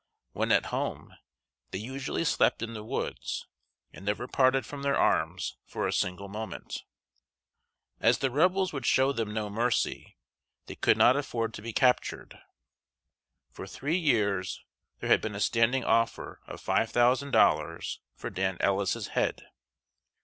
When 0.31 0.51
at 0.51 0.65
home, 0.73 1.15
they 1.69 1.77
usually 1.77 2.23
slept 2.25 2.63
in 2.63 2.73
the 2.73 2.83
woods, 2.83 3.45
and 3.93 4.03
never 4.03 4.27
parted 4.27 4.65
from 4.65 4.81
their 4.81 4.97
arms 4.97 5.57
for 5.67 5.85
a 5.85 5.93
single 5.93 6.27
moment. 6.27 6.81
As 7.99 8.17
the 8.17 8.31
Rebels 8.31 8.73
would 8.73 8.87
show 8.87 9.11
them 9.11 9.31
no 9.31 9.47
mercy, 9.47 10.17
they 10.65 10.73
could 10.73 10.97
not 10.97 11.15
afford 11.15 11.53
to 11.53 11.61
be 11.61 11.71
captured. 11.71 12.39
For 13.51 13.67
three 13.67 13.99
years 13.99 14.65
there 15.01 15.09
had 15.09 15.21
been 15.21 15.35
a 15.35 15.39
standing 15.39 15.83
offer 15.83 16.41
of 16.47 16.59
five 16.59 16.89
thousand 16.89 17.29
dollars 17.29 17.99
for 18.15 18.31
Dan 18.31 18.57
Ellis's 18.59 19.09
head. 19.09 19.51